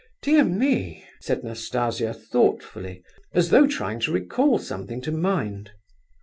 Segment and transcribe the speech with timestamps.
[0.23, 3.03] Dear me," said Nastasia, thoughtfully,
[3.35, 5.73] as though trying to recall something to mind.